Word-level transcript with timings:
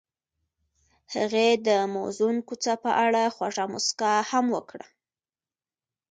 هغې 1.15 1.49
د 1.67 1.69
موزون 1.93 2.35
کوڅه 2.47 2.73
په 2.83 2.91
اړه 3.05 3.23
خوږه 3.35 3.65
موسکا 3.71 4.13
هم 4.31 4.45
وکړه. 4.55 4.85